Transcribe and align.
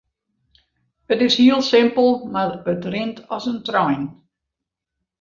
It 1.15 1.19
is 1.25 1.35
hiel 1.41 1.61
simpel 1.69 2.09
mar 2.33 2.49
it 2.75 2.83
rint 2.95 3.17
as 3.37 3.45
in 3.53 3.59
trein. 3.67 4.03